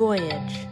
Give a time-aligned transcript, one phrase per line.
[0.00, 0.66] Voyage.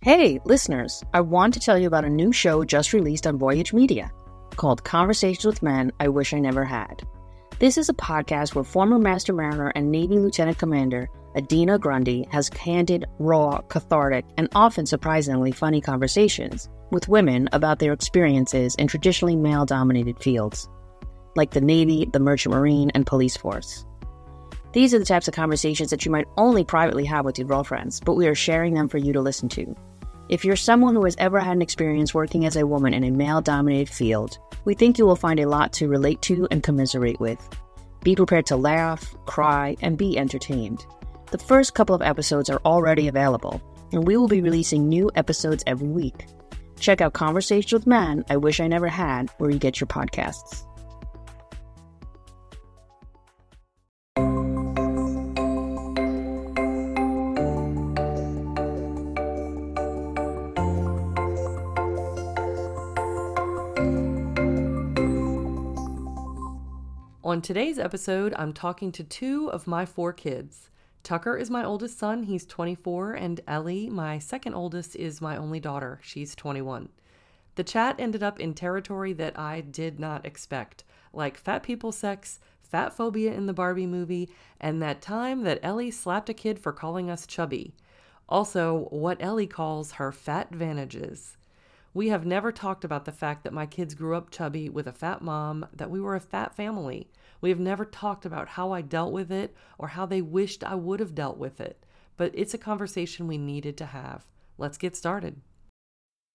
[0.00, 3.74] Hey, listeners, I want to tell you about a new show just released on Voyage
[3.74, 4.10] Media
[4.56, 7.02] called Conversations with Men I Wish I Never Had.
[7.58, 12.48] This is a podcast where former Master Mariner and Navy Lieutenant Commander Adina Grundy has
[12.48, 19.36] candid, raw, cathartic, and often surprisingly funny conversations with women about their experiences in traditionally
[19.36, 20.70] male dominated fields,
[21.36, 23.84] like the Navy, the Merchant Marine, and police force.
[24.72, 27.98] These are the types of conversations that you might only privately have with your girlfriends,
[27.98, 29.74] but we are sharing them for you to listen to.
[30.28, 33.10] If you're someone who has ever had an experience working as a woman in a
[33.10, 37.18] male dominated field, we think you will find a lot to relate to and commiserate
[37.18, 37.38] with.
[38.04, 40.86] Be prepared to laugh, cry, and be entertained.
[41.32, 45.64] The first couple of episodes are already available, and we will be releasing new episodes
[45.66, 46.26] every week.
[46.78, 50.64] Check out Conversations with Man I Wish I Never Had where you get your podcasts.
[67.30, 70.68] On today's episode, I'm talking to two of my four kids.
[71.04, 75.60] Tucker is my oldest son, he's 24, and Ellie, my second oldest, is my only
[75.60, 76.88] daughter, she's 21.
[77.54, 82.40] The chat ended up in territory that I did not expect, like fat people sex,
[82.62, 84.28] fat phobia in the Barbie movie,
[84.60, 87.76] and that time that Ellie slapped a kid for calling us chubby.
[88.28, 91.36] Also, what Ellie calls her fat vantages.
[91.92, 94.92] We have never talked about the fact that my kids grew up chubby with a
[94.92, 97.08] fat mom, that we were a fat family.
[97.40, 100.74] We have never talked about how I dealt with it or how they wished I
[100.74, 101.84] would have dealt with it,
[102.16, 104.24] but it's a conversation we needed to have.
[104.58, 105.40] Let's get started.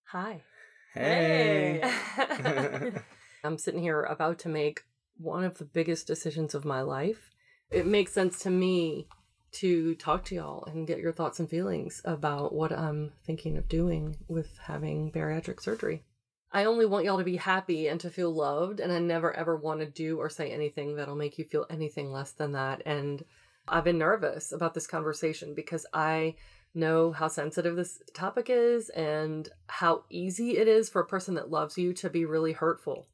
[0.09, 0.41] Hi.
[0.93, 1.83] Hey.
[3.43, 4.83] I'm sitting here about to make
[5.17, 7.29] one of the biggest decisions of my life.
[7.69, 9.07] It makes sense to me
[9.53, 13.69] to talk to y'all and get your thoughts and feelings about what I'm thinking of
[13.69, 16.03] doing with having bariatric surgery.
[16.51, 19.55] I only want y'all to be happy and to feel loved, and I never ever
[19.55, 22.81] want to do or say anything that'll make you feel anything less than that.
[22.85, 23.23] And
[23.67, 26.35] I've been nervous about this conversation because I
[26.73, 31.49] know how sensitive this topic is and how easy it is for a person that
[31.49, 33.07] loves you to be really hurtful.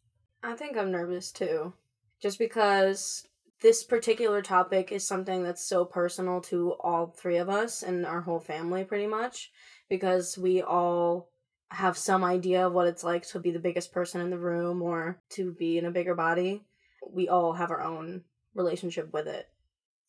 [0.44, 1.73] I think I'm nervous too.
[2.22, 3.28] Just because
[3.61, 8.22] this particular topic is something that's so personal to all three of us and our
[8.22, 9.51] whole family, pretty much,
[9.89, 11.30] because we all
[11.71, 14.81] have some idea of what it's like to be the biggest person in the room
[14.81, 16.63] or to be in a bigger body.
[17.09, 18.23] We all have our own
[18.53, 19.47] relationship with it.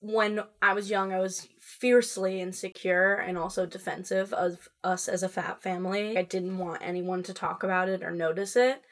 [0.01, 5.29] When I was young, I was fiercely insecure and also defensive of us as a
[5.29, 6.19] fat family.
[6.19, 8.83] I didn't want anyone to talk about it or notice it.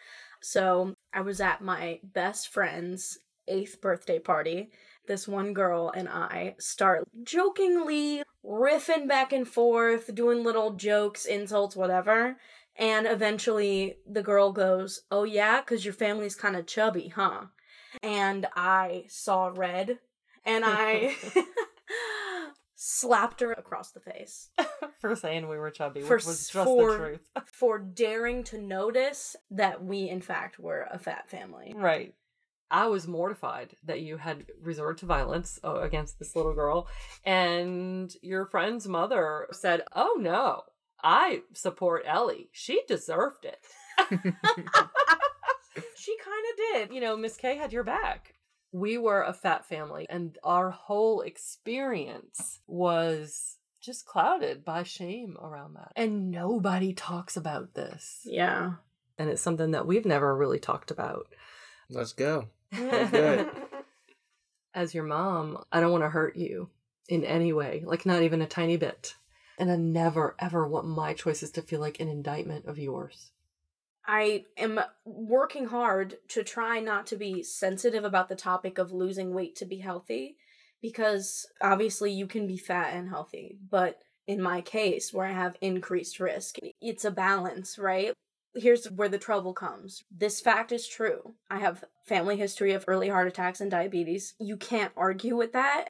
[0.40, 4.70] So I was at my best friend's eighth birthday party.
[5.08, 11.74] This one girl and I start jokingly riffing back and forth, doing little jokes, insults,
[11.74, 12.36] whatever.
[12.76, 17.46] And eventually the girl goes, Oh, yeah, because your family's kind of chubby, huh?
[18.02, 19.98] And I saw red
[20.44, 21.16] and I
[22.74, 24.50] slapped her across the face.
[25.00, 27.28] for saying we were chubby, For which was just for- the truth.
[27.46, 31.72] for daring to notice that we, in fact, were a fat family.
[31.76, 32.14] Right.
[32.72, 36.86] I was mortified that you had resorted to violence uh, against this little girl.
[37.24, 40.62] And your friend's mother said, Oh no,
[41.02, 42.48] I support Ellie.
[42.52, 43.58] She deserved it.
[46.00, 46.94] She kind of did.
[46.94, 48.34] You know, Miss K had your back.
[48.72, 55.74] We were a fat family, and our whole experience was just clouded by shame around
[55.74, 55.92] that.
[55.96, 58.20] And nobody talks about this.
[58.24, 58.74] Yeah.
[59.18, 61.26] And it's something that we've never really talked about.
[61.90, 62.46] Let's go.
[62.72, 63.50] Let's do.
[64.74, 66.70] As your mom, I don't want to hurt you
[67.08, 69.16] in any way, like not even a tiny bit.
[69.60, 73.30] And I never, ever want my choices to feel like an indictment of yours.
[74.06, 79.34] I am working hard to try not to be sensitive about the topic of losing
[79.34, 80.38] weight to be healthy
[80.80, 85.58] because obviously you can be fat and healthy, but in my case where I have
[85.60, 88.14] increased risk, it's a balance, right?
[88.54, 90.02] Here's where the trouble comes.
[90.10, 91.34] This fact is true.
[91.50, 94.32] I have family history of early heart attacks and diabetes.
[94.40, 95.88] You can't argue with that.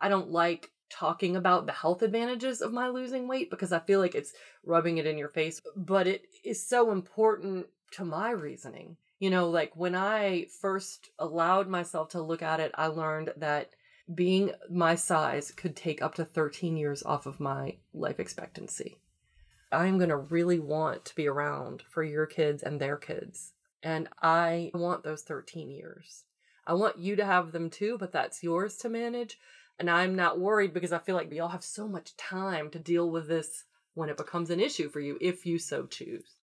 [0.00, 4.00] I don't like talking about the health advantages of my losing weight because I feel
[4.00, 4.32] like it's
[4.64, 8.96] rubbing it in your face, but it is so important to my reasoning.
[9.18, 13.70] You know, like when I first allowed myself to look at it, I learned that
[14.14, 18.98] being my size could take up to 13 years off of my life expectancy.
[19.70, 23.52] I'm going to really want to be around for your kids and their kids.
[23.82, 26.24] And I want those 13 years.
[26.66, 29.38] I want you to have them too, but that's yours to manage.
[29.78, 32.78] And I'm not worried because I feel like we all have so much time to
[32.78, 33.64] deal with this
[33.94, 36.34] when it becomes an issue for you if you so choose.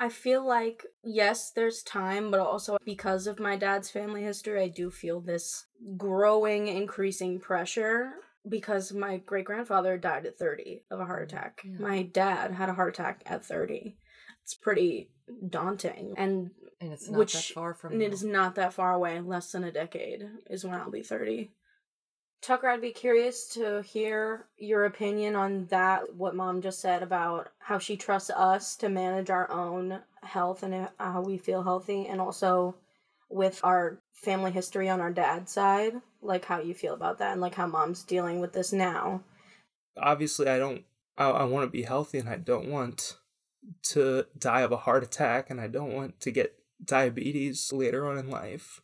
[0.00, 4.68] I feel like, yes, there's time, but also because of my dad's family history, I
[4.68, 5.66] do feel this
[5.96, 8.12] growing, increasing pressure
[8.48, 11.62] because my great grandfather died at 30 of a heart mm, attack.
[11.64, 11.78] Yeah.
[11.80, 13.96] My dad had a heart attack at 30.
[14.44, 15.10] It's pretty
[15.48, 16.14] daunting.
[16.16, 16.50] And
[16.80, 18.06] And it's not Which- that far from and you.
[18.06, 19.20] it is not that far away.
[19.20, 21.50] Less than a decade is when I'll be 30.
[22.40, 27.48] Tucker, I'd be curious to hear your opinion on that, what mom just said about
[27.58, 32.20] how she trusts us to manage our own health and how we feel healthy, and
[32.20, 32.76] also
[33.28, 37.40] with our family history on our dad's side, like how you feel about that, and
[37.40, 39.20] like how mom's dealing with this now.
[39.96, 40.84] Obviously, I don't.
[41.16, 43.16] I, I want to be healthy, and I don't want
[43.82, 48.16] to die of a heart attack, and I don't want to get diabetes later on
[48.16, 48.80] in life.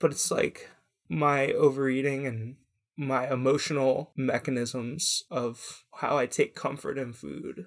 [0.00, 0.68] But it's like
[1.10, 2.54] my overeating and
[2.96, 7.66] my emotional mechanisms of how I take comfort in food.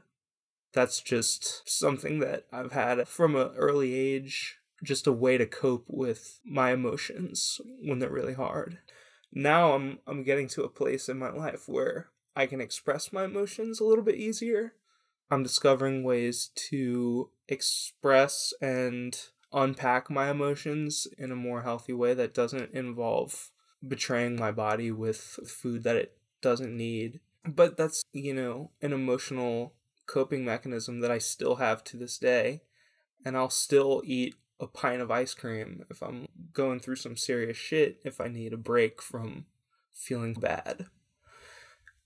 [0.73, 5.85] That's just something that I've had from an early age, just a way to cope
[5.87, 8.79] with my emotions when they're really hard.
[9.31, 13.25] Now I'm I'm getting to a place in my life where I can express my
[13.25, 14.73] emotions a little bit easier.
[15.29, 19.17] I'm discovering ways to express and
[19.53, 23.51] unpack my emotions in a more healthy way that doesn't involve
[23.87, 27.19] betraying my body with food that it doesn't need.
[27.45, 29.73] But that's, you know, an emotional
[30.05, 32.61] coping mechanism that I still have to this day.
[33.25, 37.57] And I'll still eat a pint of ice cream if I'm going through some serious
[37.57, 39.45] shit, if I need a break from
[39.93, 40.87] feeling bad.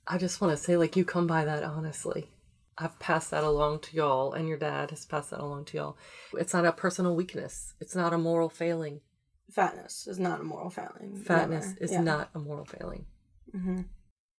[0.07, 2.29] I just want to say, like, you come by that honestly.
[2.77, 5.97] I've passed that along to y'all, and your dad has passed that along to y'all.
[6.33, 7.73] It's not a personal weakness.
[7.79, 9.01] It's not a moral failing.
[9.51, 11.23] Fatness is not a moral failing.
[11.25, 11.83] Fatness Never.
[11.83, 12.01] is Yeah.
[12.01, 13.05] not a moral failing.
[13.51, 13.81] hmm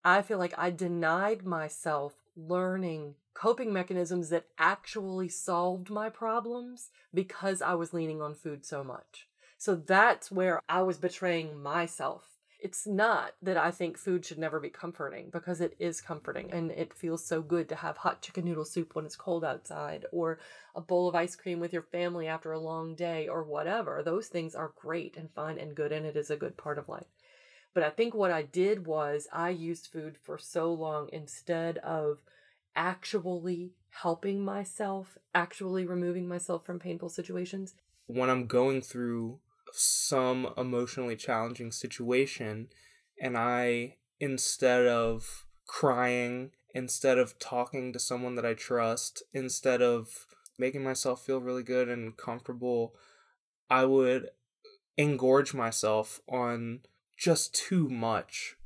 [0.05, 7.61] I feel like I denied myself learning coping mechanisms that actually solved my problems because
[7.61, 9.29] I was leaning on food so much.
[9.56, 12.38] So that's where I was betraying myself.
[12.60, 16.72] It's not that I think food should never be comforting because it is comforting and
[16.72, 20.40] it feels so good to have hot chicken noodle soup when it's cold outside or
[20.75, 24.02] a bowl of ice cream with your family after a long day or whatever.
[24.02, 26.88] Those things are great and fun and good and it is a good part of
[26.88, 27.06] life.
[27.75, 32.19] But I think what I did was I used food for so long instead of
[32.75, 37.75] actually helping myself, actually removing myself from painful situations.
[38.06, 39.38] when I'm going through
[39.72, 42.68] some emotionally challenging situation
[43.20, 50.26] and I instead of crying, instead of talking to someone that I trust, instead of
[50.58, 52.94] making myself feel really good and comfortable,
[53.70, 54.30] I would
[54.98, 56.80] engorge myself on
[57.16, 58.56] just too much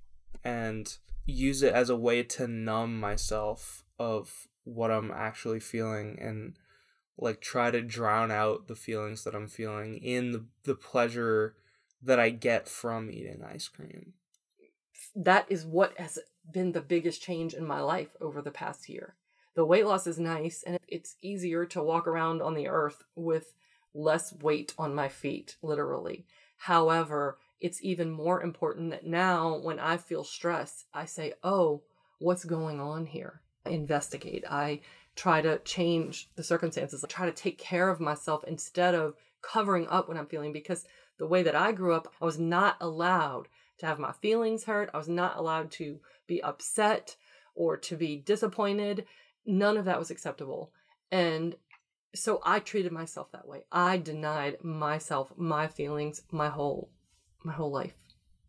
[0.45, 0.97] and
[1.27, 6.57] use it as a way to numb myself of what I'm actually feeling and
[7.19, 11.55] like try to drown out the feelings that I'm feeling in the, the pleasure
[12.03, 14.15] that I get from eating ice cream.
[15.15, 16.19] That is what has
[16.51, 19.15] been the biggest change in my life over the past year.
[19.55, 23.53] The weight loss is nice and it's easier to walk around on the earth with
[23.95, 26.25] less weight on my feet, literally.
[26.57, 31.83] However, it's even more important that now when I feel stress, I say, oh,
[32.19, 33.42] what's going on here?
[33.67, 34.45] Investigate.
[34.49, 34.81] I
[35.15, 37.05] try to change the circumstances.
[37.05, 40.85] I try to take care of myself instead of covering up what I'm feeling because
[41.19, 44.91] the way that I grew up, I was not allowed to have my feelings hurt.
[44.95, 47.17] I was not allowed to be upset
[47.55, 49.05] or to be disappointed.
[49.45, 50.73] None of that was acceptable.
[51.11, 51.57] And
[52.15, 53.65] so I treated myself that way.
[53.71, 56.91] I denied myself my feelings my whole
[57.45, 57.95] my whole life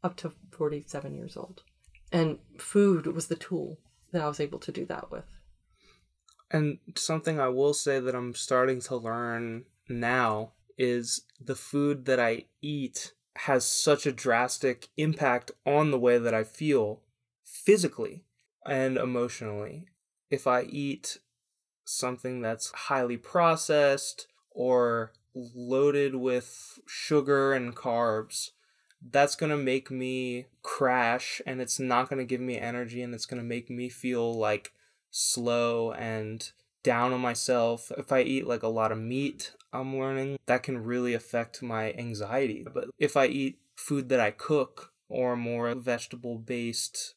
[0.04, 1.64] up to 47 years old.
[2.12, 3.80] And food was the tool
[4.14, 5.26] that I was able to do that with.
[6.50, 12.20] And something I will say that I'm starting to learn now is the food that
[12.20, 17.02] I eat has such a drastic impact on the way that I feel
[17.44, 18.24] physically
[18.66, 19.88] and emotionally.
[20.30, 21.18] If I eat
[21.86, 28.52] something that's highly processed or loaded with sugar and carbs,
[29.12, 33.14] that's going to make me crash and it's not going to give me energy and
[33.14, 34.74] it's going to make me feel like
[35.12, 36.52] slow and
[36.84, 37.92] down on myself.
[37.98, 41.94] If I eat like a lot of meat, I'm learning that can really affect my
[41.94, 42.66] anxiety.
[42.72, 47.16] But if I eat food that I cook or more vegetable based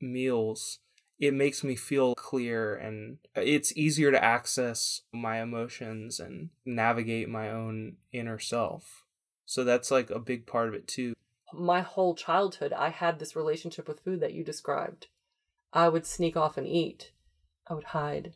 [0.00, 0.78] meals,
[1.18, 7.50] it makes me feel clear and it's easier to access my emotions and navigate my
[7.50, 9.04] own inner self.
[9.44, 11.14] So that's like a big part of it too.
[11.52, 15.06] My whole childhood, I had this relationship with food that you described.
[15.72, 17.12] I would sneak off and eat.
[17.66, 18.34] I would hide.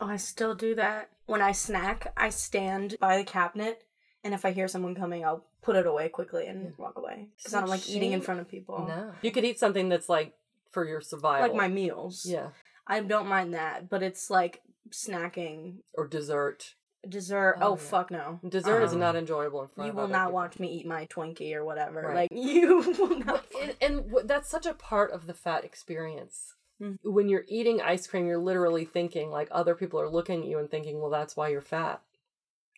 [0.00, 1.10] Oh, I still do that.
[1.26, 3.84] When I snack, I stand by the cabinet,
[4.24, 7.28] and if I hear someone coming, I'll put it away quickly and walk away.
[7.36, 8.86] Because I don't like eating in front of people.
[8.86, 9.12] No.
[9.22, 10.34] You could eat something that's like
[10.70, 11.48] for your survival.
[11.48, 12.26] Like my meals.
[12.28, 12.48] Yeah.
[12.86, 16.74] I don't mind that, but it's like snacking, Or dessert.
[17.08, 17.56] Dessert.
[17.60, 17.76] Oh, Oh, yeah.
[17.76, 18.40] fuck no.
[18.48, 20.34] Dessert is Um, not enjoyable in front You of will other not people.
[20.34, 22.02] watch me eat my Twinkie or whatever.
[22.02, 22.14] Right.
[22.14, 23.44] Like you will not.
[23.60, 26.54] and, and w- that's such a part of the fat experience.
[26.80, 26.98] Mm.
[27.02, 30.58] When you're eating ice cream, you're literally thinking like other people are looking at you
[30.58, 32.02] and thinking, well, that's why you're fat.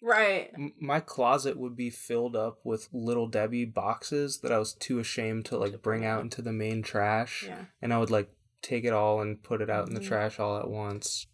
[0.03, 0.51] Right.
[0.55, 4.99] M- My closet would be filled up with little Debbie boxes that I was too
[4.99, 7.67] ashamed to like bring out into the main trash, Yeah.
[7.81, 8.31] and I would like
[8.63, 10.07] take it all and put it out in the Mhm.
[10.09, 11.27] trash all at once.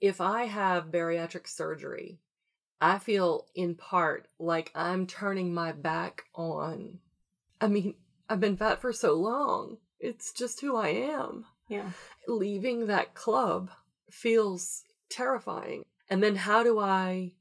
[0.00, 2.18] If I have bariatric surgery,
[2.80, 6.98] I feel in part like I'm turning my back on.
[7.60, 7.94] I mean,
[8.28, 9.78] I've been fat for so long.
[10.00, 11.46] It's just who I am.
[11.68, 11.90] Yeah.
[12.28, 13.70] leaving that club
[14.10, 15.84] feels terrifying.
[16.10, 17.32] And then how do I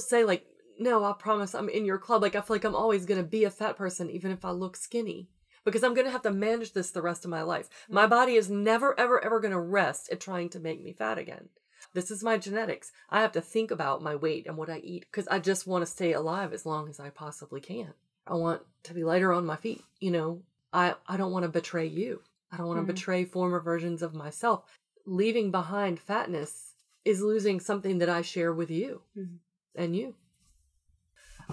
[0.00, 0.46] say like,
[0.78, 2.22] no, I promise I'm in your club.
[2.22, 4.76] Like I feel like I'm always gonna be a fat person even if I look
[4.76, 5.28] skinny.
[5.64, 7.68] Because I'm gonna have to manage this the rest of my life.
[7.88, 8.10] My mm.
[8.10, 11.48] body is never, ever, ever gonna rest at trying to make me fat again.
[11.92, 12.90] This is my genetics.
[13.10, 15.82] I have to think about my weight and what I eat because I just want
[15.82, 17.92] to stay alive as long as I possibly can.
[18.26, 19.82] I want to be lighter on my feet.
[20.00, 22.22] You know, I, I don't want to betray you.
[22.50, 22.96] I don't want to Mhm.
[22.96, 24.64] betray former versions of myself.
[25.06, 26.74] Leaving behind fatness
[27.04, 29.38] is losing something that I share with you Mhm.
[29.74, 30.14] and you.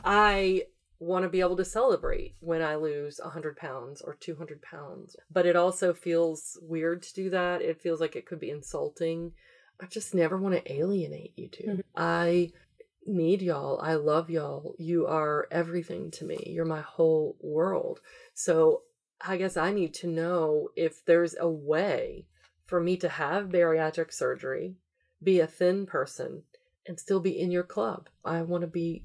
[0.03, 0.67] I
[0.99, 5.45] want to be able to celebrate when I lose 100 pounds or 200 pounds, but
[5.45, 7.61] it also feels weird to do that.
[7.61, 9.33] It feels like it could be insulting.
[9.79, 11.83] I just never want to alienate you 2 Mhm.
[11.95, 12.51] I
[13.05, 13.79] need y'all.
[13.81, 14.75] I love y'all.
[14.77, 16.37] You are everything to me.
[16.45, 17.99] You're my whole world.
[18.33, 18.83] So
[19.19, 22.27] I guess I need to know if there's a way
[22.63, 24.77] for me to have bariatric surgery,
[25.21, 26.43] be a thin person,
[26.87, 28.09] and still be in your club.
[28.25, 29.03] I want to be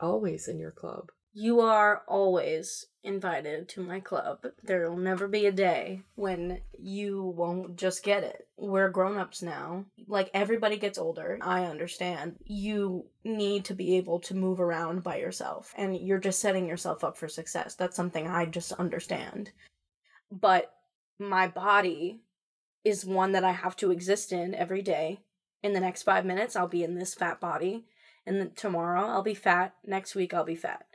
[0.00, 1.10] always in your club.
[1.38, 4.46] You are always invited to my club.
[4.62, 8.48] There will never be a day when you won't just get it.
[8.56, 9.84] We're grown ups now.
[10.06, 11.36] Like everybody gets older.
[11.42, 12.36] I understand.
[12.46, 17.04] You need to be able to move around by yourself, and you're just setting yourself
[17.04, 17.74] up for success.
[17.74, 19.50] That's something I just understand.
[20.32, 20.72] But
[21.18, 22.22] my body
[22.82, 25.20] is one that I have to exist in every day.
[25.62, 27.84] In the next five minutes, I'll be in this fat body.
[28.24, 29.74] And tomorrow, I'll be fat.
[29.84, 30.86] Next week, I'll be fat.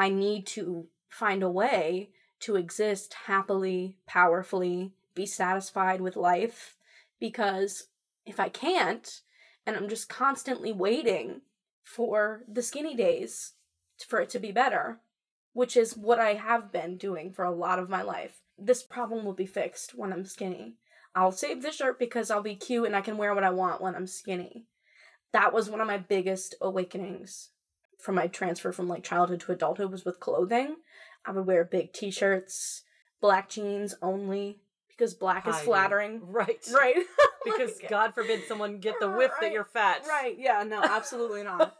[0.00, 2.08] I need to find a way
[2.40, 6.78] to exist happily, powerfully, be satisfied with life.
[7.18, 7.88] Because
[8.24, 9.20] if I can't,
[9.66, 11.42] and I'm just constantly waiting
[11.84, 13.52] for the skinny days
[14.08, 15.00] for it to be better,
[15.52, 19.26] which is what I have been doing for a lot of my life, this problem
[19.26, 20.76] will be fixed when I'm skinny.
[21.14, 23.82] I'll save this shirt because I'll be cute and I can wear what I want
[23.82, 24.64] when I'm skinny.
[25.34, 27.50] That was one of my biggest awakenings
[28.02, 30.76] from my transfer from like childhood to adulthood was with clothing.
[31.24, 32.82] I would wear big t-shirts,
[33.20, 36.20] black jeans only because black is flattering.
[36.24, 36.66] Right.
[36.72, 36.96] Right.
[37.42, 40.04] Because Like- God forbid someone get the whiff that you're fat.
[40.06, 40.36] Right.
[40.38, 41.74] Yeah, no, absolutely not.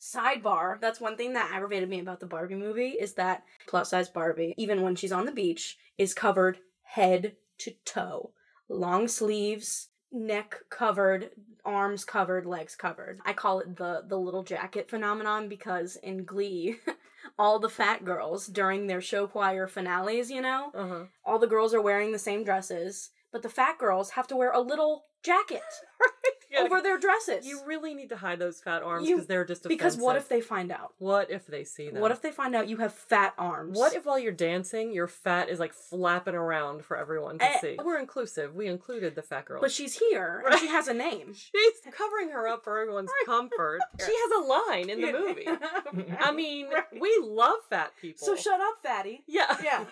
[0.00, 4.08] Sidebar, that's one thing that aggravated me about the Barbie movie is that plus size
[4.08, 8.32] Barbie, even when she's on the beach, is covered head to toe.
[8.70, 11.30] Long sleeves, neck covered,
[11.64, 13.20] arms covered, legs covered.
[13.24, 16.76] I call it the the little jacket phenomenon because in Glee,
[17.38, 21.04] all the fat girls during their show choir finales, you know, Uh-huh.
[21.24, 24.52] all the girls are wearing the same dresses, but the fat girls have to wear
[24.52, 25.62] a little jacket
[26.58, 27.46] over their dresses.
[27.46, 30.40] You really need to hide those fat arms because they're just because what if they
[30.40, 30.94] find out?
[30.98, 32.00] What if they see them?
[32.00, 33.76] What if they find out you have fat arms?
[33.78, 37.58] What if while you're dancing, your fat is like flapping around for everyone to Eh,
[37.60, 37.76] see?
[37.82, 38.54] We're inclusive.
[38.54, 39.60] We included the fat girl.
[39.60, 41.34] But she's here and she has a name.
[41.34, 43.80] she's covering her up for everyone's comfort.
[44.04, 45.46] She has a line in the movie.
[46.20, 46.84] I mean, Right.
[47.00, 48.26] we love fat people.
[48.26, 49.24] So shut up, fatty.
[49.26, 49.56] Yeah.
[49.62, 49.84] Yeah.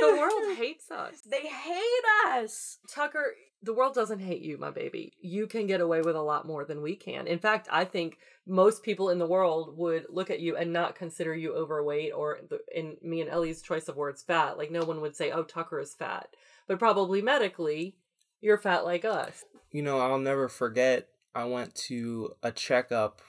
[0.00, 1.20] The world hates us.
[1.22, 2.78] They hate us.
[2.92, 5.12] Tucker, the world doesn't hate you, my baby.
[5.20, 7.26] You can get away with a lot more than we can.
[7.26, 10.94] In fact, I think most people in the world would look at you and not
[10.94, 14.58] consider you overweight or, the- in me and Ellie's choice of words, fat.
[14.58, 16.28] Like, no one would say, oh, Tucker is fat.
[16.68, 17.96] But probably medically,
[18.40, 19.44] you're fat like us.
[19.72, 21.08] You know, I'll never forget.
[21.34, 23.20] I went to a checkup,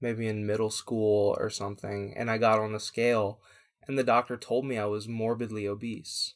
[0.00, 3.40] maybe in middle school or something, and I got on the scale,
[3.88, 6.34] and the doctor told me I was morbidly obese.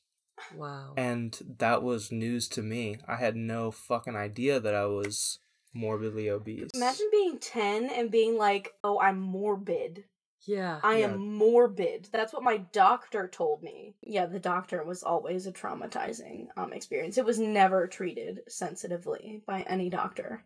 [0.57, 0.95] Wow.
[0.97, 2.99] And that was news to me.
[3.07, 5.39] I had no fucking idea that I was
[5.75, 6.71] morbidly obese.
[6.75, 10.05] Imagine being 10 and being like, oh, I'm morbid.
[10.45, 10.81] Yeah.
[10.83, 11.13] I Yeah.
[11.13, 12.09] am morbid.
[12.11, 13.95] That's what my doctor told me.
[14.03, 17.17] Yeah, the doctor was always a traumatizing um experience.
[17.19, 20.45] It was never treated sensitively by any doctor.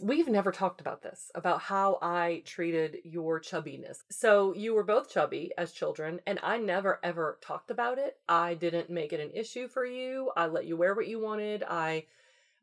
[0.00, 3.98] We've never talked about this, about how I treated your chubbiness.
[4.10, 8.16] So you were both chubby as children, and I never ever talked about it.
[8.28, 10.30] I didn't make it an issue for you.
[10.36, 11.64] I let you wear what you wanted.
[11.68, 12.04] I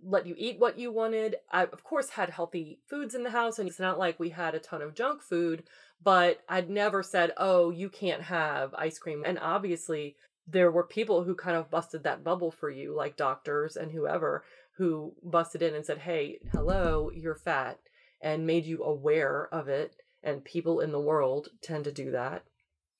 [0.01, 1.35] let you eat what you wanted.
[1.51, 4.55] I, of course, had healthy foods in the house, and it's not like we had
[4.55, 5.63] a ton of junk food,
[6.01, 9.23] but I'd never said, oh, you can't have ice cream.
[9.25, 10.15] And obviously,
[10.47, 14.43] there were people who kind of busted that bubble for you, like doctors and whoever,
[14.77, 17.79] who busted in and said, hey, hello, you're fat,
[18.21, 19.95] and made you aware of it.
[20.23, 22.43] And people in the world tend to do that.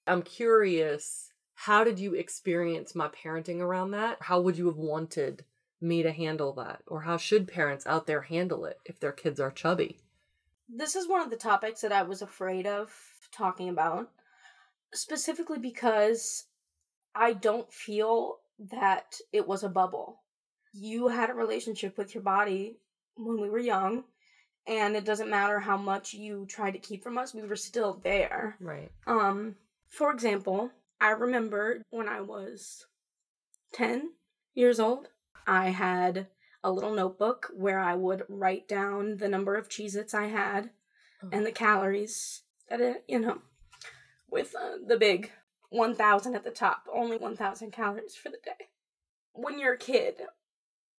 [0.07, 4.17] I'm curious, how did you experience my parenting around that?
[4.21, 5.43] How would you have wanted
[5.81, 6.81] me to handle that?
[6.87, 9.99] Or how should parents out there handle it if their kids are chubby?
[10.69, 12.93] This is one of the topics that I was afraid of
[13.31, 14.11] talking about,
[14.93, 16.45] specifically because
[17.13, 18.37] I don't feel
[18.71, 20.21] that it was a bubble.
[20.77, 22.77] You had a relationship with your body
[23.15, 24.03] when we were young,
[24.67, 28.01] and it doesn't matter how much you tried to keep from us, we were still
[28.03, 28.57] there.
[28.59, 28.91] Right.
[29.07, 29.55] Um,
[29.87, 32.85] for example, I remember when I was
[33.73, 34.11] 10
[34.53, 35.07] years old,
[35.47, 36.27] I had
[36.63, 40.71] a little notebook where I would write down the number of Cheez Its I had
[41.31, 43.39] and the calories that it, you know,
[44.29, 45.31] with uh, the big
[45.69, 48.69] 1000 at the top, only 1000 calories for the day.
[49.33, 50.15] When you're a kid,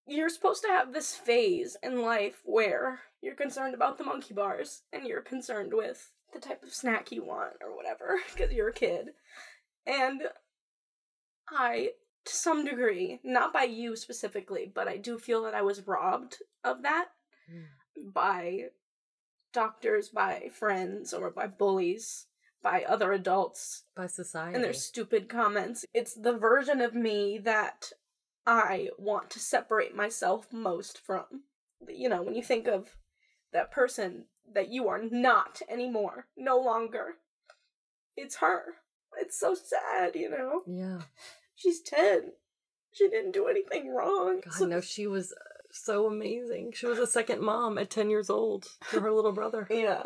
[0.07, 4.83] you're supposed to have this phase in life where you're concerned about the monkey bars
[4.93, 8.73] and you're concerned with the type of snack you want or whatever because you're a
[8.73, 9.09] kid.
[9.87, 10.23] And
[11.51, 11.91] I,
[12.25, 16.37] to some degree, not by you specifically, but I do feel that I was robbed
[16.65, 17.07] of that
[17.51, 18.11] hmm.
[18.13, 18.67] by
[19.53, 22.27] doctors, by friends, or by bullies,
[22.63, 24.55] by other adults By society.
[24.55, 25.85] and their stupid comments.
[25.95, 27.93] It's the version of me that
[28.47, 31.25] I want to separate myself most from.
[31.89, 32.97] You know, when you think of
[33.53, 37.17] that person that you are not anymore, no longer,
[38.17, 38.63] it's her.
[39.19, 40.63] It's so sad, you know?
[40.67, 41.03] yeah.
[41.55, 42.33] She's 10.
[42.93, 44.41] She didn't do anything wrong.
[44.45, 45.37] God, So- no, she was uh,
[45.73, 46.73] so amazing.
[46.75, 49.67] She was a second mom at 10 years old to her little brother.
[49.71, 50.05] Yeah.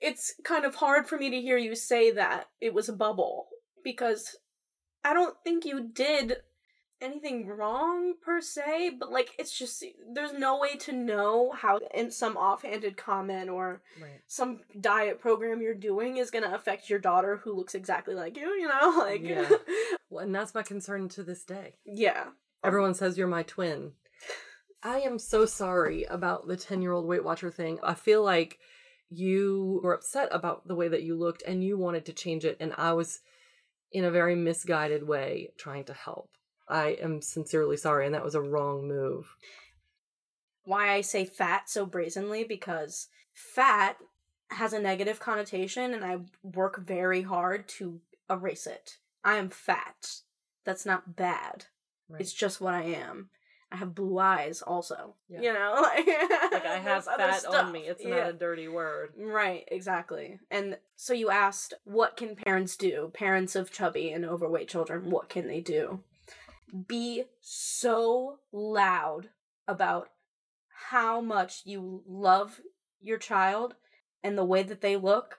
[0.00, 3.46] It's kind of hard for me to hear you say that it was a bubble
[3.84, 4.34] because
[5.04, 6.38] I don't think you did
[7.02, 9.84] anything wrong per se, but like it's just
[10.14, 14.20] there's no way to know how in some offhanded comment or Right.
[14.28, 18.36] some diet program you're doing is going to affect your daughter who looks exactly like
[18.36, 18.98] you, you know?
[18.98, 19.48] Like Yeah.
[20.10, 21.74] Well, and that's my concern to this day.
[21.84, 22.24] yeah.
[22.64, 23.92] Everyone says you're my twin.
[24.84, 27.78] I am so sorry about the 10 year old Weight Watcher thing.
[27.82, 28.58] I feel like
[29.10, 32.56] you were upset about the way that you looked and you wanted to change it,
[32.60, 33.20] and I was
[33.92, 36.30] in a very misguided way trying to help.
[36.72, 39.34] I am sincerely sorry, and that was a wrong move.
[40.64, 43.96] why I say fat so brazenly because fat
[44.50, 48.98] has a negative connotation and I work very hard to erase it.
[49.24, 50.16] I am fat.
[50.64, 51.64] That's not bad.
[52.08, 52.20] Right.
[52.20, 53.30] It's just what I am.
[53.72, 55.14] I have blue eyes also.
[55.28, 55.40] Yeah.
[55.40, 56.06] You know, like,
[56.52, 57.80] like I have fat on me.
[57.80, 58.10] It's Yeah.
[58.18, 59.14] not a dirty word.
[59.16, 60.38] Right, exactly.
[60.50, 63.10] And so you asked, what can parents do?
[63.14, 66.04] Parents of chubby and overweight children, what can they do?
[66.88, 69.28] Be so loud
[69.68, 70.08] about
[70.90, 72.60] how much you love
[73.00, 73.74] your child
[74.22, 75.38] and the way that they look,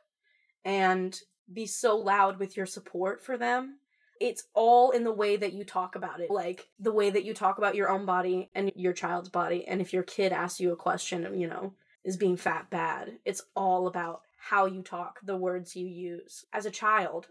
[0.66, 1.20] and
[1.52, 3.80] be so loud with your support for them.
[4.20, 7.34] It's all in the way that you talk about it, like the way that you
[7.34, 9.66] talk about your own body and your child's body.
[9.68, 13.20] And if your kid asks you a question, you know, is being fat bad.
[13.26, 16.46] It's all about how you talk, the words you use.
[16.54, 17.28] As a child,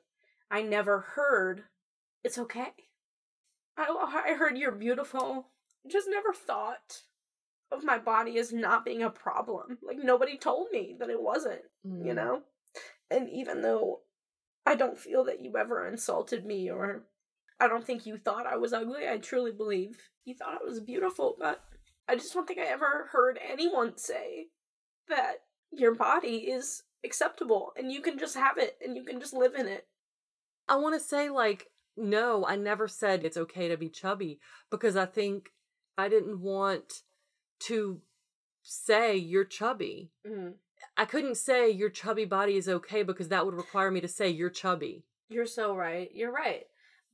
[0.51, 1.65] I never heard
[2.25, 2.73] it's okay.
[3.77, 5.49] I, I heard you're beautiful.
[5.87, 7.03] Just never thought
[7.71, 9.79] of my body as not being a problem.
[9.83, 12.17] Like nobody told me that it wasn't, you Mm.
[12.17, 12.43] know?
[13.11, 14.01] And even though
[14.65, 17.07] I don't feel that you ever insulted me or
[17.59, 20.81] I don't think you thought I was ugly, I truly believe you thought I was
[20.81, 21.65] beautiful, but
[22.09, 24.49] I just don't think I ever heard anyone say
[25.09, 29.33] that your body is acceptable and you can just have it and you can just
[29.35, 29.87] live in it.
[30.69, 34.97] I want to say, like, no, I never said it's okay to be chubby because
[34.97, 35.51] I think
[35.99, 37.03] I didn't want
[37.67, 38.01] to
[38.63, 40.11] say you're chubby.
[40.27, 40.55] Mm.
[40.97, 44.29] I couldn't say your chubby body is okay because that would require me to say
[44.29, 45.05] you're chubby.
[45.29, 46.11] You're so right.
[46.13, 46.65] You're right.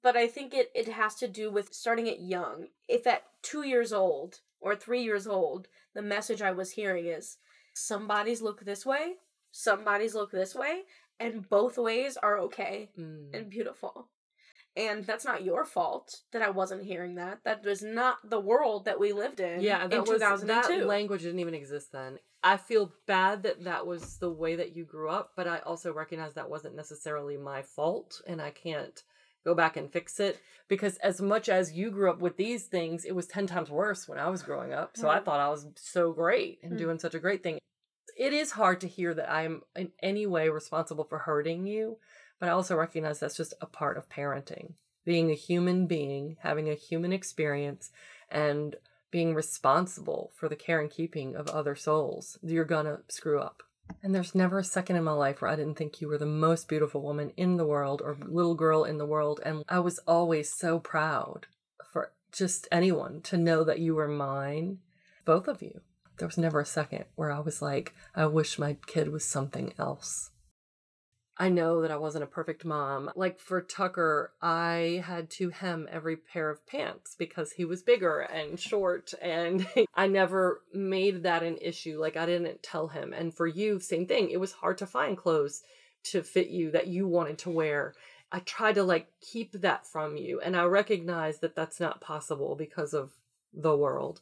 [0.03, 2.69] But I think it, it has to do with starting it young.
[2.89, 7.37] If at two years old or three years old, the message I was hearing is
[7.75, 9.15] some bodies look this way,
[9.51, 10.83] some bodies look this way,
[11.21, 13.35] and both ways are okay Mm.
[13.35, 14.09] and beautiful.
[14.77, 17.41] And that's not your fault that I wasn't hearing that.
[17.45, 19.61] That was not the world that we lived in.
[19.61, 20.47] yeah, in that was 2002.
[20.79, 22.19] that language didn't even exist then.
[22.45, 25.93] I feel bad that that was the way that you grew up, but I also
[25.93, 29.03] recognize that wasn't necessarily my fault, and I can't
[29.45, 33.05] go back and fix it because as much as you grew up with these things,
[33.05, 34.97] it was ten times worse when I was growing up.
[34.97, 35.25] So I Mhm.
[35.25, 36.79] thought I was so great and Mm.
[36.79, 37.59] doing such a great thing.
[38.17, 41.99] It is hard to hear that I'm in any way responsible for hurting you,
[42.39, 44.75] but I also recognize that's just a part of parenting.
[45.05, 47.91] Being a human being, having a human experience,
[48.31, 48.77] and
[49.11, 53.63] being responsible for the care and keeping of other souls, you're gonna screw up.
[54.03, 56.27] And there's never a second in my life where I didn't think you were the
[56.27, 59.41] most beautiful woman in the world or little girl in the world.
[59.45, 61.47] And I was always so proud
[61.91, 64.79] for just anyone to know that you were mine,
[65.25, 65.81] both of you.
[66.19, 69.73] There was never a second where I was like, I wish my kid was something
[69.79, 70.31] else.
[71.41, 73.11] I know that I wasn't a perfect mom.
[73.15, 78.21] Like for Tucker, I had to hem every pair of pants because he was bigger
[78.21, 82.01] and short, and I never made that an issue.
[82.01, 83.13] Like I didn't tell him.
[83.13, 84.31] And for you, same thing.
[84.31, 85.63] It was hard to find clothes
[86.05, 87.95] to fit you that you wanted to wear.
[88.33, 92.57] I tried to like keep that from you, and I recognize that that's not possible
[92.57, 93.13] because of
[93.55, 94.21] the world.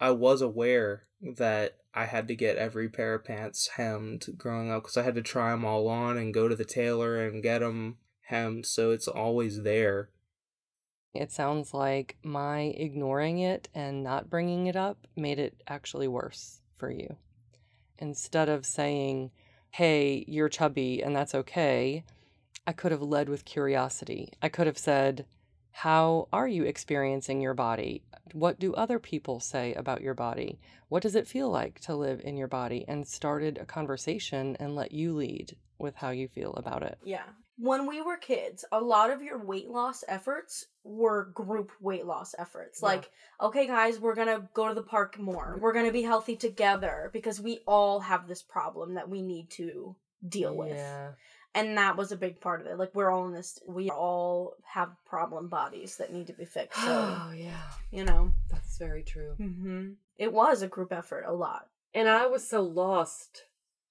[0.00, 4.82] I was aware that I had to get every pair of pants hemmed growing up
[4.82, 7.60] because I had to try them all on and go to the tailor and get
[7.60, 8.66] them hemmed.
[8.66, 10.10] So it's always there.
[11.14, 16.60] It sounds like my ignoring it and not bringing it up made it actually worse
[16.76, 17.16] for you.
[17.98, 19.30] Instead of saying,
[19.70, 22.04] hey, you're chubby and that's okay,
[22.66, 24.32] I could have led with curiosity.
[24.42, 25.26] I could have said,
[25.76, 28.04] how are you experiencing your body?
[28.32, 30.60] What do other people say about your body?
[30.88, 32.84] What does it feel like to live in your body?
[32.86, 36.96] And started a conversation and let you lead with how you feel about it.
[37.04, 37.24] Yeah.
[37.58, 42.36] When we were kids, a lot of your weight loss efforts were group weight loss
[42.38, 42.78] efforts.
[42.80, 42.90] Yeah.
[42.90, 43.10] Like,
[43.42, 45.58] okay, guys, we're going to go to the park more.
[45.60, 49.50] We're going to be healthy together because we all have this problem that we need
[49.50, 50.68] to deal with.
[50.68, 51.10] Yeah.
[51.54, 52.78] And that was a big part of it.
[52.78, 56.80] Like, we're all in this, we all have problem bodies that need to be fixed.
[56.82, 57.60] So, Oh, yeah.
[57.92, 59.34] you know, That's very true.
[59.36, 61.66] hmm it was a group effort, a lot.
[61.92, 63.42] And I was so lost.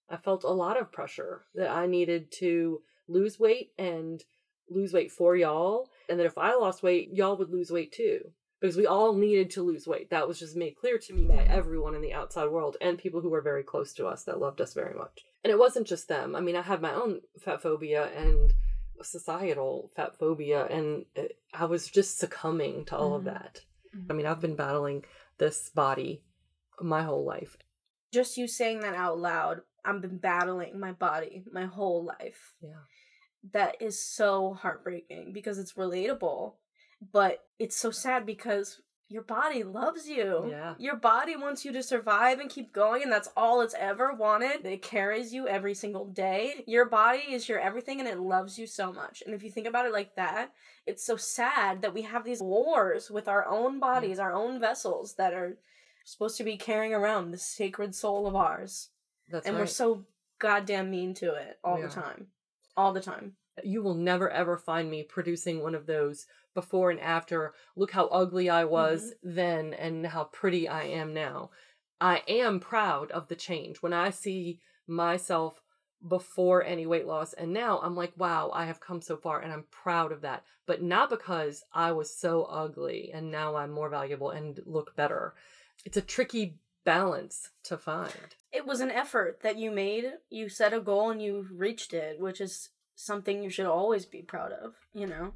[0.10, 4.23] I felt a lot of pressure that I needed to lose weight and
[4.69, 5.89] lose weight for y'all.
[6.10, 8.32] And that if I lost weight, y'all would lose weight too.
[8.62, 10.10] Because we all needed to lose weight.
[10.12, 13.19] That was just made clear to me by everyone in the outside world and people
[13.19, 15.26] who were very close to us that loved us very much.
[15.44, 16.36] And it wasn't just them.
[16.36, 18.54] I mean, I had my own fat phobia and
[19.02, 23.34] societal fat phobia, and it, I was just succumbing to all of Mhm.
[23.34, 23.62] that.
[24.10, 25.06] I mean, I've been battling
[25.38, 26.24] this body
[26.82, 27.58] my whole life.
[28.12, 32.56] Just you saying that out loud, I've been battling my body my whole life.
[32.62, 32.84] Yeah.
[33.52, 36.56] that is so heartbreaking because it's relatable,
[37.12, 40.48] but it's so sad because your body loves you.
[40.50, 40.74] Yeah.
[40.78, 44.66] Your body wants you to survive and keep going, and that's all it's ever wanted.
[44.66, 46.63] It carries you every single day.
[46.66, 49.22] Your body is your everything, and it loves you so much.
[49.26, 50.52] And if you think about it like that,
[50.88, 55.16] it's so sad that we have these wars with our own bodies, our own vessels
[55.16, 55.58] that are
[56.06, 58.89] supposed to be carrying around the sacred soul of ours.
[59.30, 59.62] That's and right.
[59.62, 60.06] we're so
[60.39, 62.28] goddamn mean to it all We the time.
[62.76, 63.34] All the time.
[63.63, 67.54] You will never ever find me producing one of those before and after.
[67.76, 69.36] Look how ugly I was mm-hmm.
[69.36, 71.52] then and how pretty I am now.
[72.00, 73.78] I am proud of the change.
[73.82, 75.62] When I see myself
[76.06, 79.54] before any weight loss and now I'm like, wow, I have come so far and
[79.54, 80.44] I'm proud of that.
[80.66, 85.34] But not because I was so ugly and now I'm more valuable and look better.
[85.86, 88.36] It's a tricky balance to find.
[88.52, 90.06] it was an effort that you made.
[90.30, 94.22] You set a goal and you reached it, which is something you should always be
[94.22, 95.34] proud of, you know?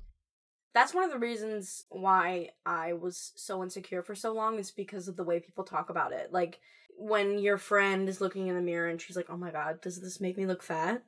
[0.73, 5.07] That's one of the reasons why I was so insecure for so long is because
[5.07, 6.31] of the way people talk about it.
[6.31, 6.59] Like
[6.95, 9.99] when your friend is looking in the mirror and she's like, "Oh my god, does
[10.01, 11.03] this make me look fat?"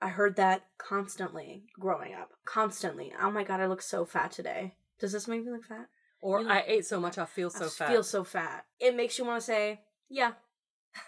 [0.00, 2.30] I heard that constantly growing up.
[2.44, 3.12] Constantly.
[3.20, 5.88] "Oh my god, I look so fat today." Does this make me look fat?
[6.20, 7.88] Or You I ate so much I feel so I fat.
[7.90, 8.64] feel so fat.
[8.80, 10.32] It makes you want to say, "Yeah.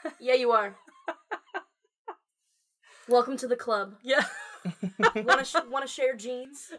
[0.20, 0.76] Yeah, you are."
[3.08, 3.96] Welcome to the club.
[4.02, 4.24] yeah.
[5.14, 6.72] Want to sh- want to share jeans?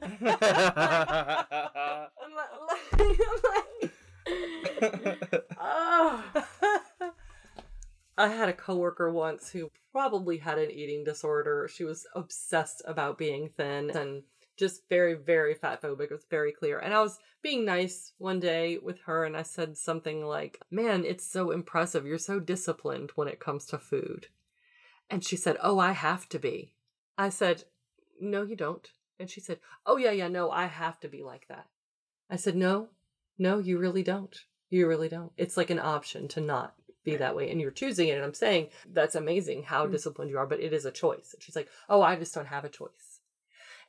[5.60, 6.24] oh.
[8.18, 11.70] I had a coworker once who probably had an eating disorder.
[11.72, 14.24] She was obsessed about being thin and
[14.58, 16.06] just very, very fat phobic.
[16.06, 16.80] It was very clear.
[16.80, 21.04] And I was being nice one day with her and I said something like, Man,
[21.04, 22.06] it's so impressive.
[22.06, 24.28] You're so disciplined when it comes to food.
[25.10, 26.74] And she said, Oh, I have to be.
[27.18, 27.66] I said,
[28.20, 28.88] No, you don't.
[29.20, 31.68] And she said, Oh, yeah, yeah, no, I have to be like that.
[32.30, 32.90] I said, No,
[33.38, 34.36] no, you really don't.
[34.70, 35.32] You really don't.
[35.38, 37.52] It's like an option to not be that way.
[37.52, 38.16] And you're choosing it.
[38.16, 39.92] And I'm saying, That's amazing how Mm.
[39.92, 41.34] disciplined you are, but it is a choice.
[41.34, 43.20] And she's like, Oh, I just don't have a choice.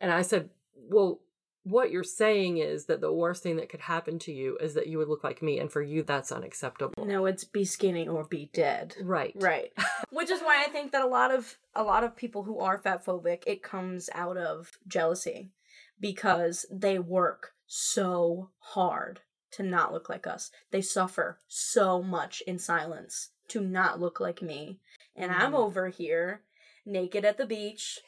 [0.00, 1.20] And I said, Well,
[1.68, 4.86] what you're saying is that the worst thing that could happen to you is that
[4.86, 5.58] you would look like me.
[5.58, 7.04] And for you, that's unacceptable.
[7.04, 8.94] No, it's be skinny or be dead.
[9.02, 9.32] Right.
[9.34, 9.72] Right.
[10.10, 12.78] Which is why I think that a lot of a lot of people who are
[12.78, 15.50] fat phobic, it comes out of jealousy
[15.98, 20.52] because they work so hard to not look like us.
[20.70, 24.78] They suffer so much in silence to not look like me.
[25.16, 25.58] And I'm Mhm.
[25.58, 26.42] over here
[26.84, 27.98] naked at the beach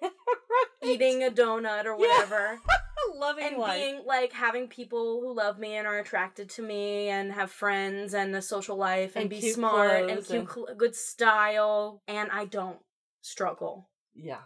[0.82, 2.60] eating a donut or whatever.
[3.18, 3.78] loving and life.
[3.80, 8.14] being like having people who love me and are attracted to me and have friends
[8.14, 12.44] and a social life and, And be smart and cute, and- good style and I
[12.46, 12.78] don't
[13.22, 14.42] struggle yeah.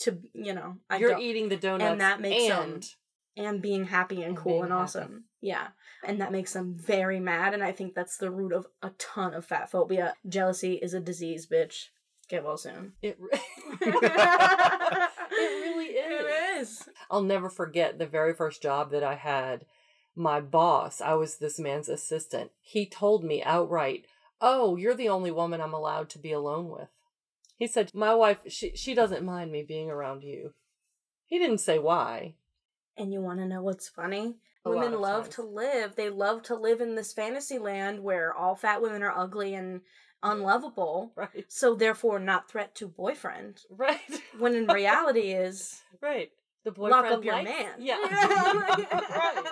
[0.00, 2.88] to you know I You're don't eating the donuts and that makes them- and
[3.38, 4.82] and being happy and And cool and happy.
[4.82, 5.68] awesome yeah
[6.04, 9.34] and that makes them very mad and I think that's the root of a ton
[9.34, 11.88] of fat phobia jealousy is a disease bitch
[12.28, 13.38] get well soon it, re-
[15.42, 16.20] it really is.
[16.20, 19.66] it is I'll never forget the very first job that I had.
[20.14, 22.50] My boss, I was this man's assistant.
[22.60, 24.06] He told me outright,
[24.40, 26.88] "Oh, you're the only woman I'm allowed to be alone with."
[27.56, 30.54] He said, "My wife, she she doesn't mind me being around you."
[31.26, 32.34] He didn't say why.
[32.96, 34.36] And you want to know what's funny?
[34.64, 35.34] A women love times.
[35.36, 35.96] to live.
[35.96, 39.82] They love to live in this fantasy land where all fat women are ugly and
[40.22, 41.12] unlovable.
[41.16, 41.44] Right.
[41.48, 43.62] So therefore not threat to boyfriend.
[43.70, 44.00] Right.
[44.38, 46.30] When in reality is right.
[46.64, 47.72] The lock boyfriend up your likes- man.
[47.78, 47.96] Yeah.
[48.02, 49.44] right.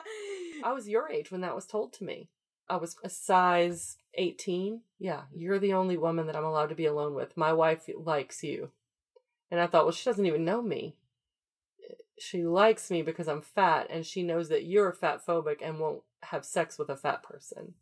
[0.64, 2.28] I was your age when that was told to me.
[2.68, 4.80] I was a size 18.
[4.98, 7.36] Yeah, you're the only woman that I'm allowed to be alone with.
[7.36, 8.70] My wife likes you.
[9.50, 10.96] And I thought, well, she doesn't even know me.
[12.18, 16.02] She likes me because I'm fat, and she knows that you're fat phobic and won't
[16.22, 17.74] have sex with a fat person.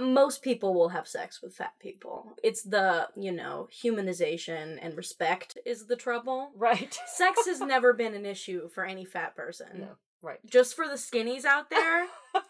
[0.00, 2.34] Most people will have sex with fat people.
[2.42, 6.50] It's the, you know, humanization and respect is the trouble.
[6.56, 6.98] Right.
[7.06, 9.68] Sex has never been an issue for any fat person.
[9.80, 9.88] No,
[10.22, 10.38] right.
[10.46, 12.06] Just for the skinnies out there,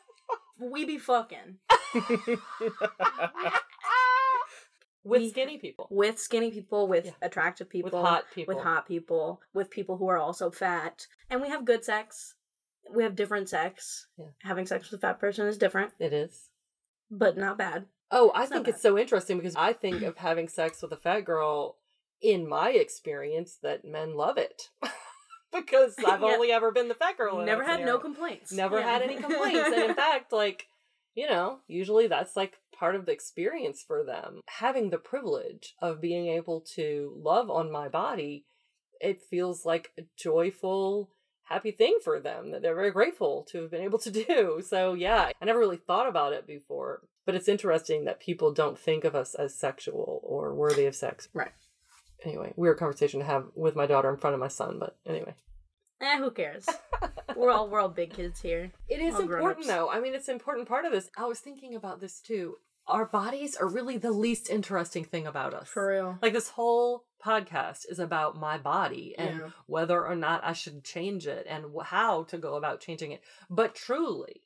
[0.61, 1.58] we be fucking.
[5.04, 5.87] With We- skinny people.
[5.90, 7.12] with skinny people, with Yeah.
[7.22, 8.54] attractive people, With hot people.
[8.56, 12.34] with hot people, with people who are also fat, and we have good sex.
[12.94, 14.08] We have different sex.
[14.18, 14.26] Yeah.
[14.42, 16.47] Having sex with a fat person is different, It is.
[17.11, 17.87] But not bad.
[18.11, 20.97] Oh, I It's think it's so interesting because I think of having sex with a
[20.97, 21.77] fat girl
[22.23, 24.71] in my experience that men love it.
[25.53, 26.29] because I've Yeah.
[26.29, 27.44] only ever been the fat girl.
[27.44, 28.53] Never had no complaints.
[28.53, 28.92] Never Yeah.
[28.92, 29.71] had any complaints.
[29.73, 30.68] and in fact, like,
[31.14, 34.40] you know, usually that's like part of the experience for them.
[34.49, 38.47] Having the privilege of being able to love on my body,
[39.01, 41.11] it feels like a joyful,
[41.48, 44.61] happy thing for them that they're very grateful to have been able to do.
[44.64, 47.02] So, yeah, I never really thought about it before.
[47.26, 51.28] But it's interesting that people don't think of us as sexual or worthy of sex.
[51.34, 51.52] Right.
[52.24, 55.34] Anyway, weird conversation to have with my daughter in front of my son, but anyway.
[56.00, 56.66] eh, who cares?
[57.37, 58.72] we're all we're all big kids here.
[58.88, 59.66] It is All important grown-ups.
[59.68, 59.90] though.
[59.90, 61.11] I mean, it's an important part of this.
[61.16, 62.56] I was thinking about this too.
[62.87, 65.68] Our bodies are really the least interesting thing about us.
[65.68, 66.18] For real.
[66.22, 69.50] Like this whole podcast is about my body and Yeah.
[69.66, 73.22] whether or not I should change it and how to go about changing it.
[73.50, 74.42] But truly,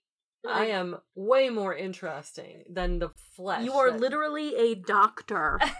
[0.48, 3.64] I am way more interesting than the flesh.
[3.64, 5.58] You are that- literally a doctor.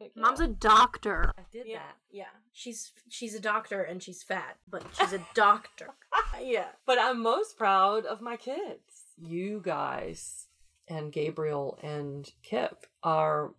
[0.00, 0.08] Yeah.
[0.16, 1.32] Mom's a doctor.
[1.36, 1.96] I did Yeah, that.
[2.10, 2.24] yeah.
[2.52, 5.88] She's she's a doctor and she's fat, but she's a doctor.
[6.40, 6.68] yeah.
[6.86, 9.04] But I'm most proud of my kids.
[9.18, 10.46] You guys
[10.88, 13.52] and Gabriel and Kip are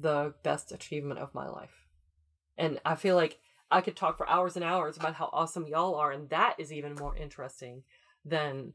[0.00, 1.86] the best achievement of my life.
[2.58, 3.38] And I feel like
[3.70, 6.72] I could talk for hours and hours about how awesome y'all are, and that is
[6.72, 7.82] even more interesting
[8.24, 8.72] than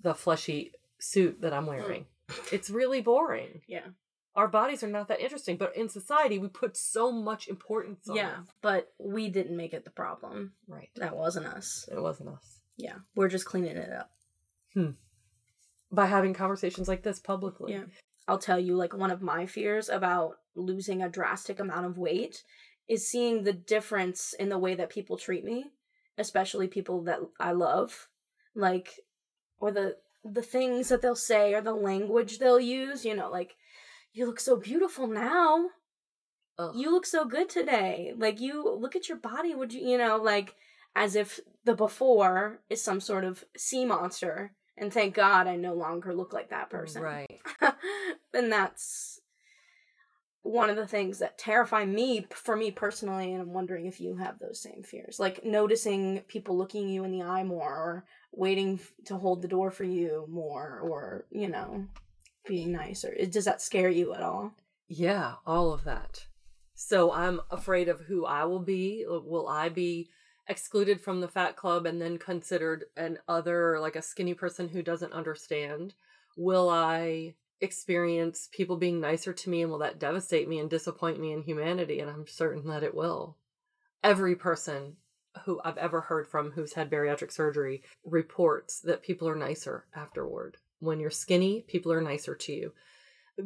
[0.00, 2.06] the fleshy suit that I'm wearing.
[2.52, 3.62] It's really boring.
[3.66, 3.86] Yeah.
[4.34, 8.16] Our bodies are not that interesting, but in society we put so much importance on
[8.16, 8.48] Yeah, it.
[8.60, 10.52] but we didn't make it the problem.
[10.68, 10.90] Right.
[10.96, 11.88] That wasn't us.
[11.90, 12.60] It wasn't us.
[12.76, 14.10] Yeah, we're just cleaning it up.
[14.74, 14.90] Hmm.
[15.90, 17.72] By having conversations like this publicly.
[17.72, 17.84] Yeah.
[18.28, 22.42] I'll tell you, like, one of my fears about losing a drastic amount of weight
[22.88, 25.66] is seeing the difference in the way that people treat me,
[26.18, 28.08] especially people that I love.
[28.54, 29.00] Like,
[29.58, 33.54] or the the things that they'll say or the language they'll use, you know, like,
[34.12, 35.66] you look so beautiful now.
[36.58, 36.72] Ugh.
[36.74, 38.12] You look so good today.
[38.16, 40.56] Like, you look at your body, would you, you know, like,
[40.96, 44.54] as if the before is some sort of sea monster.
[44.78, 47.02] And thank God I no longer look like that person.
[47.02, 47.40] Right.
[48.34, 49.20] and that's
[50.42, 54.14] one of the things that terrify me for me personally and i'm wondering if you
[54.14, 58.78] have those same fears like noticing people looking you in the eye more or waiting
[59.04, 61.84] to hold the door for you more or you know
[62.46, 64.54] being nicer does that scare you at all
[64.88, 66.26] Yeah, all of that.
[66.74, 69.04] So I'm afraid of who I will be.
[69.04, 70.10] Uh, will I be
[70.48, 74.82] excluded from the fat club and then considered an other, like a skinny person who
[74.82, 75.94] doesn't understand?
[76.36, 81.18] Will I experience people being nicer to me and will that devastate me and disappoint
[81.18, 82.00] me in humanity?
[82.00, 83.36] And I'm certain that it will.
[84.02, 84.96] Every person
[85.44, 90.56] who I've ever heard from who's had bariatric surgery reports that people are nicer afterward.
[90.78, 92.72] When you're skinny, people are nicer to you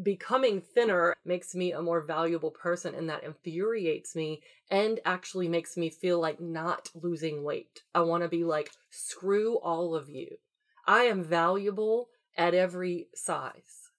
[0.03, 5.77] becoming thinner makes me a more valuable person and that infuriates me and actually makes
[5.77, 7.83] me feel like not losing weight.
[7.95, 10.39] I want to be like, screw all of you.
[10.87, 13.91] I am valuable at every size.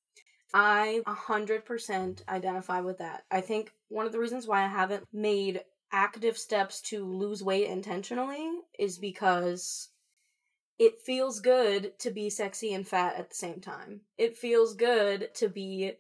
[0.53, 3.23] I 100% identify with that.
[3.31, 7.67] I think one of the reasons why I haven't made active steps to lose weight
[7.67, 9.89] intentionally is because
[10.81, 14.01] it feels good to be sexy and fat at the same time.
[14.17, 15.91] It feels good to be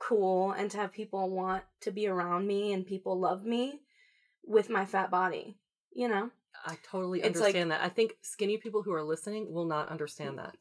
[0.00, 3.82] cool and to have people want to be around me and people love me
[4.44, 5.56] with my fat body,
[5.92, 6.30] you know?
[6.66, 7.82] I totally It's like- understand that.
[7.82, 10.56] I think skinny people who are listening will not understand that,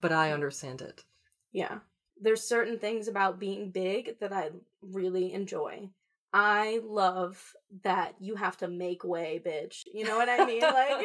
[0.00, 1.02] but I understand it.
[1.50, 1.80] Yeah.
[2.16, 4.50] There's certain things about being big that I
[4.82, 5.90] really enjoy.
[6.32, 9.82] I love that you have to make way, bitch.
[9.92, 10.60] You know what I mean?
[10.60, 11.04] Like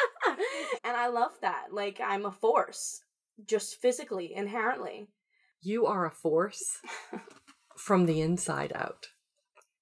[0.84, 1.66] and I love that.
[1.72, 3.02] Like I'm a force
[3.46, 5.08] just physically, inherently.
[5.62, 6.80] You are a force
[7.76, 9.08] from the inside out.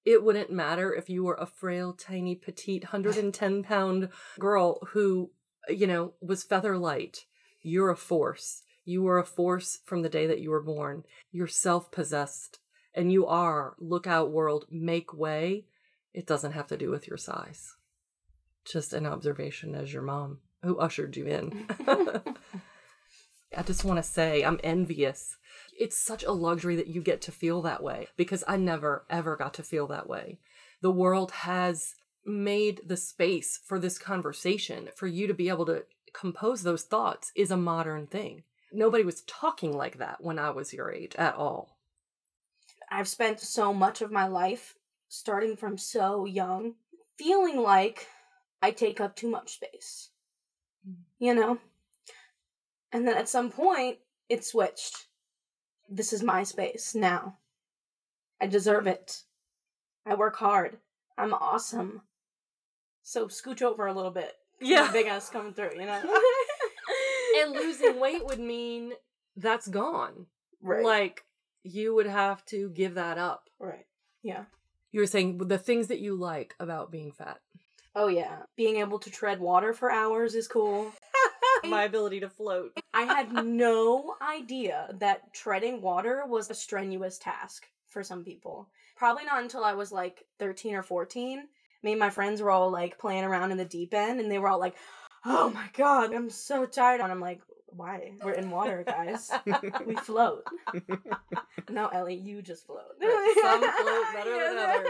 [0.05, 5.31] It wouldn't matter if you were a frail, tiny, petite, 110 pound girl who,
[5.67, 7.25] you know, was feather light.
[7.61, 8.63] You're a force.
[8.85, 11.03] You were a force from the day that you were born.
[11.31, 12.59] You're self possessed.
[12.95, 15.65] And you are, look out, world, make way.
[16.13, 17.75] It doesn't have to do with your size.
[18.65, 21.67] Just an observation as your mom who ushered you in.
[23.57, 25.37] I just want to say I'm envious.
[25.79, 29.35] It's such a luxury that you get to feel that way because I never, ever
[29.35, 30.39] got to feel that way.
[30.81, 31.95] The world has
[32.25, 37.31] made the space for this conversation for you to be able to compose those thoughts
[37.35, 38.43] is a modern thing.
[38.71, 41.77] Nobody was talking like that when I was your age at all.
[42.91, 44.75] I've spent so much of my life
[45.07, 46.75] starting from so young
[47.17, 48.07] feeling like
[48.61, 50.09] I take up too much space.
[51.19, 51.57] You know?
[52.91, 53.97] And then at some point,
[54.29, 55.07] it switched.
[55.89, 57.37] This is my space now.
[58.41, 59.23] I deserve it.
[60.05, 60.77] I work hard.
[61.17, 62.01] I'm awesome.
[63.03, 64.33] So scooch over a little bit.
[64.61, 64.91] Yeah.
[64.91, 66.01] Big ass coming through, you know?
[67.41, 68.93] And losing weight would mean
[69.37, 70.25] that's gone.
[70.61, 70.83] right.
[70.83, 71.23] Like
[71.63, 73.49] you would have to give that up.
[73.59, 73.85] right.
[74.23, 74.45] Yeah.
[74.91, 77.39] You were saying the things that you like about being fat.
[77.95, 78.39] Oh, yeah.
[78.57, 80.91] Being able to tread water for hours is cool.
[81.67, 82.77] My ability to float.
[82.93, 88.69] I had no idea that treading water was a strenuous task for some people.
[88.95, 91.47] Probably not until I was like 13 or 14.
[91.83, 94.39] Me and my friends were all like playing around in the deep end and they
[94.39, 94.75] were all like,
[95.25, 97.01] oh my god, I'm so tired.
[97.01, 98.13] And I'm like, why?
[98.23, 99.31] We're in water, guys.
[99.85, 100.43] we float.
[101.69, 102.95] no, Ellie, you just float.
[103.01, 104.89] Some float better than others.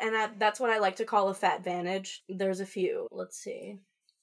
[0.00, 2.22] And I, that's what I like to call a fat vantage.
[2.28, 3.08] There's a few.
[3.10, 3.78] Let's see.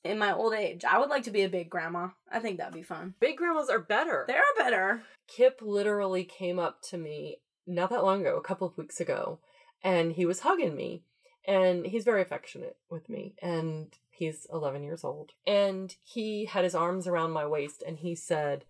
[0.05, 2.09] In my old age, I would like to be a big grandma.
[2.31, 3.15] I think that'd be fun.
[3.19, 4.25] Big grandmas are better.
[4.27, 5.01] They're better.
[5.27, 9.39] Kip literally came up to me not that long ago, a couple of weeks ago,
[9.83, 11.03] and he was hugging me.
[11.47, 13.35] And he's very affectionate with me.
[13.41, 15.31] And he's 11 years old.
[15.45, 18.65] And he had his arms around my waist and he said,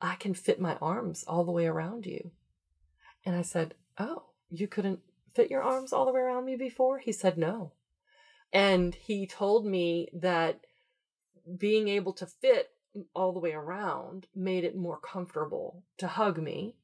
[0.00, 2.30] I can fit my arms all the way around you.
[3.24, 5.00] And I said, Oh, you couldn't
[5.34, 6.98] fit your arms all the way around me before?
[6.98, 7.72] He said, No.
[8.56, 10.60] And he told me that
[11.58, 12.70] being able to fit
[13.14, 16.76] all the way around made it more comfortable to hug me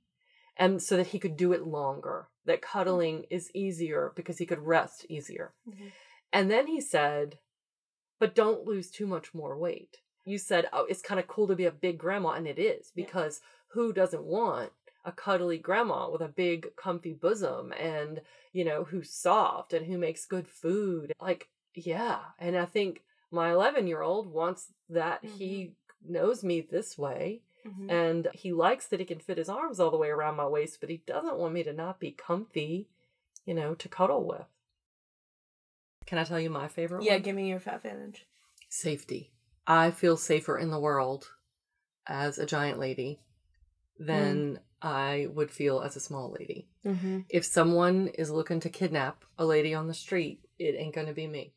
[0.58, 4.58] and so that he could do it longer that cuddling is easier because he could
[4.58, 5.54] rest easier.
[5.66, 5.86] Mm-hmm.
[6.30, 7.38] And then he said
[8.20, 9.96] but don't lose too much more weight.
[10.26, 12.92] You said oh it's kind of cool to be a big grandma and it is
[12.94, 13.04] Yeah.
[13.06, 14.72] because who doesn't want
[15.06, 18.20] a cuddly grandma with a big comfy bosom and
[18.52, 21.14] you know who's soft and who makes good food?
[21.18, 25.72] Like yeah and i think my 11 year old wants that he
[26.06, 27.90] knows me this way Mhm.
[27.90, 30.78] and he likes that he can fit his arms all the way around my waist
[30.80, 32.88] but he doesn't want me to not be comfy
[33.46, 34.46] you know to cuddle with
[36.06, 37.22] can i tell you my favorite Yeah, one?
[37.22, 38.26] give me your fat vantage.
[38.68, 39.30] safety
[39.66, 41.28] i feel safer in the world
[42.06, 43.20] as a giant lady
[43.98, 46.66] than I would feel as a small lady.
[46.84, 47.20] Mm-hmm.
[47.28, 51.28] If someone is looking to kidnap a lady on the street, it ain't gonna be
[51.28, 51.54] me.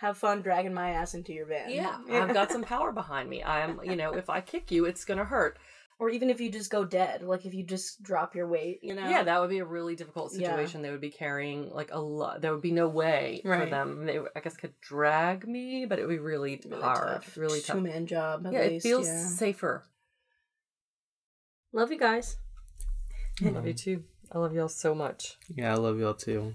[0.00, 1.70] Have fun dragging my ass into your van.
[1.70, 3.42] Yeah, I've got some power behind me.
[3.42, 5.58] I'm, you know, if I kick you, it's gonna hurt.
[5.98, 8.94] Or even if you just go dead, like if you just drop your weight, you
[8.94, 9.08] know.
[9.08, 10.48] Yeah, that would be a really difficult Yeah.
[10.50, 10.82] situation.
[10.82, 12.42] They would be carrying like a lot.
[12.42, 14.04] There would be no way for them.
[14.04, 17.36] They, I guess, could drag me, but it would be really, really hard, tough.
[17.38, 18.44] really Two man job.
[18.46, 19.26] At Yeah, it feels yeah.
[19.28, 19.84] safer.
[21.72, 22.36] Love you guys.
[23.42, 24.04] I love you too.
[24.30, 25.36] I love y'all so much.
[25.48, 26.54] Yeah, I love y'all too.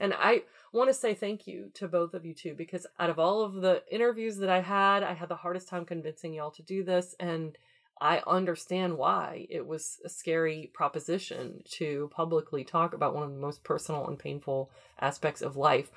[0.00, 0.42] And I
[0.72, 3.54] want to say thank you to both of you too, because out of all of
[3.54, 7.14] the interviews that I had, I had the hardest time convincing y'all to do this.
[7.18, 7.56] And
[8.00, 13.40] I understand why it was a scary proposition to publicly talk about one of the
[13.40, 15.90] most personal and painful aspects of life.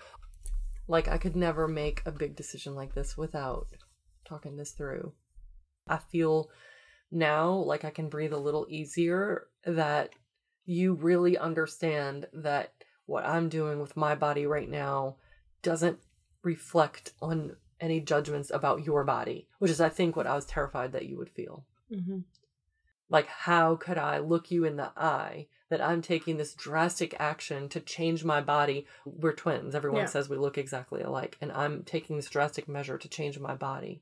[0.88, 3.68] Like, I could never make a big decision like this without
[4.26, 5.14] talking this through.
[5.88, 6.50] I feel
[7.12, 10.10] now like I can breathe a little easier that
[10.66, 12.74] you really understand that
[13.12, 15.18] what I'm doing with my body right now
[15.62, 16.00] doesn't
[16.44, 20.94] reflect on any judgments about your body, which is, I think, what I was terrified
[20.94, 21.66] that you would feel.
[21.92, 22.20] Mm-hmm.
[23.10, 27.68] Like, how could I look you in the eye that I'm taking this drastic action
[27.70, 28.88] to change my body?
[29.06, 29.76] We're twins.
[29.76, 30.06] Everyone Yeah.
[30.06, 31.38] says we look exactly alike.
[31.42, 34.02] And I'm taking this drastic measure to change my body.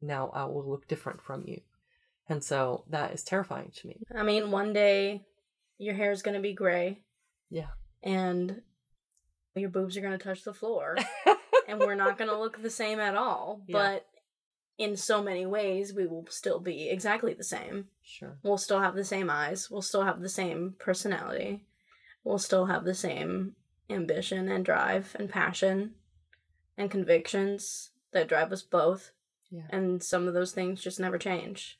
[0.00, 1.62] Now I will look different from you.
[2.28, 4.00] And so that is terrifying to me.
[4.16, 5.24] I mean, one day
[5.78, 7.00] your hair is going to be gray
[7.50, 7.70] Yeah.
[8.04, 8.62] And
[9.56, 10.96] your boobs are going to touch the floor
[11.68, 13.62] and we're not going to look the same at all.
[13.66, 13.72] Yeah.
[13.72, 14.06] But
[14.78, 17.86] in so many ways, we will still be exactly the same.
[18.02, 18.36] Sure.
[18.42, 19.70] We'll still have the same eyes.
[19.70, 21.64] We'll still have the same personality.
[22.24, 23.54] We'll still have the same
[23.88, 25.94] ambition and drive and passion
[26.76, 29.12] and convictions that drive us both.
[29.50, 29.62] Yeah.
[29.70, 31.78] And some of those things just never change.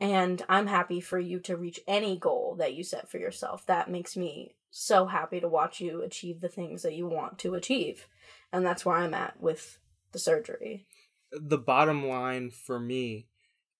[0.00, 3.64] And I'm happy for you to reach any goal that you set for yourself.
[3.66, 7.54] That makes me so happy to watch you achieve the things that you want to
[7.54, 8.08] achieve.
[8.52, 9.78] And that's where I'm at with
[10.10, 10.84] the surgery.
[11.30, 13.28] The bottom line for me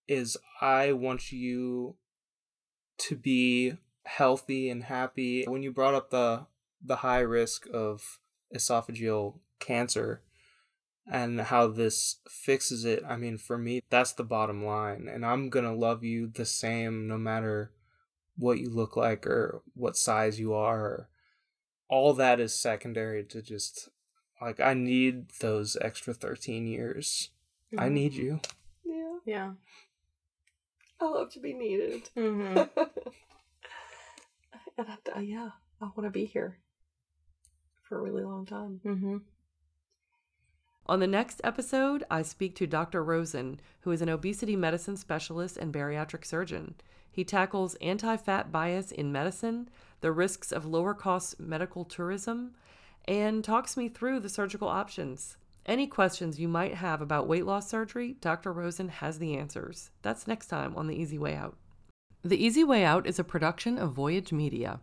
[0.06, 1.96] is I want you
[2.98, 3.74] to be
[4.04, 5.44] healthy and happy.
[5.48, 6.46] When you brought up the
[6.80, 8.20] the high risk of
[8.54, 10.22] esophageal cancer
[11.10, 15.50] and how this fixes it, I mean for me that's the bottom line and I'm
[15.50, 17.72] going to love you the same no matter
[18.36, 21.08] what you look like or what size you are.
[21.88, 23.88] All that is secondary to just
[24.40, 27.30] like I need those extra 13 years.
[27.78, 28.40] I need you.
[28.84, 29.18] Yeah.
[29.24, 29.50] Yeah.
[31.00, 32.08] I love to be needed.
[32.16, 32.58] Mm-hmm.
[34.78, 36.58] and I, I- yeah, I want to be here
[37.88, 38.80] for a really long time.
[38.84, 39.16] mm-hmm.
[40.86, 43.02] On the next episode, I speak to Dr.
[43.02, 46.74] Rosen, who is an obesity medicine specialist and bariatric surgeon.
[47.14, 49.68] He tackles anti fat bias in medicine,
[50.00, 52.56] the risks of lower cost medical tourism,
[53.04, 55.36] and talks me through the surgical options.
[55.64, 58.52] Any questions you might have about weight loss surgery, Dr.
[58.52, 59.92] Rosen has the answers.
[60.02, 61.56] That's next time on The Easy Weigh Out.
[62.24, 64.80] The Easy Weigh Out is a production of Voyage Media.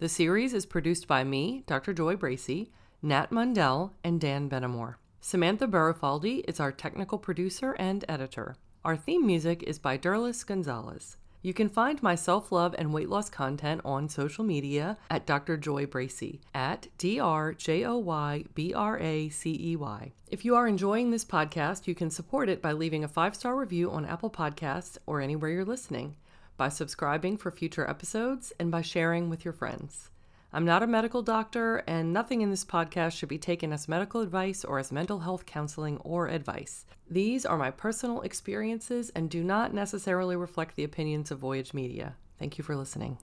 [0.00, 1.94] The series is produced by me, Dr.
[1.94, 2.68] Joy Bracey,
[3.00, 4.96] Nat Mundel, and Dan Benamor.
[5.22, 8.56] Samantha Barufaldi is our technical producer and editor.
[8.84, 11.16] Our theme music is by Derlis Gonzalez.
[11.42, 15.56] You can find my self love and weight loss content on social media at Dr.
[15.56, 20.12] Joy Bracey at D R J O Y B R A C E Y.
[20.28, 23.56] If you are enjoying this podcast, you can support it by leaving a five star
[23.56, 26.16] review on Apple Podcasts or anywhere you're listening,
[26.58, 30.10] by subscribing for future episodes, and by sharing with your friends.
[30.52, 34.20] I'm not a medical doctor, and nothing in this podcast should be taken as medical
[34.20, 36.86] advice or as mental health counseling or advice.
[37.08, 42.16] These are my personal experiences and do not necessarily reflect the opinions of Voyage Media.
[42.38, 43.18] Thank you for listening.